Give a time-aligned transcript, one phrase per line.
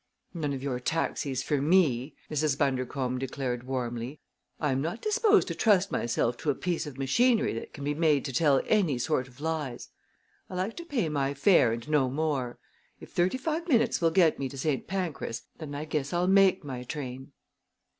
[0.33, 2.57] "None of your taxis for me!" Mrs.
[2.57, 4.19] Bundercombe declared warmly.
[4.59, 7.93] "I am not disposed to trust myself to a piece of machinery that can be
[7.93, 9.89] made to tell any sort of lies.
[10.49, 12.57] I like to pay my fare and no more.
[12.99, 14.87] If thirty five minutes will get me to St.
[14.87, 17.33] Pancras, then I guess I'll make my train."